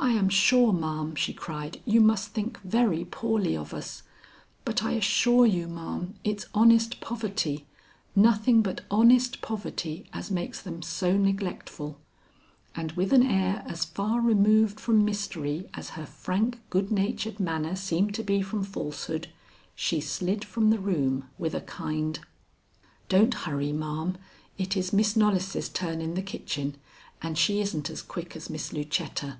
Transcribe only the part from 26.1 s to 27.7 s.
the kitchen, and she